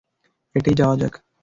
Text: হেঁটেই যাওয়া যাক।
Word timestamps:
হেঁটেই 0.55 0.75
যাওয়া 0.75 0.95
যাক। 0.97 1.13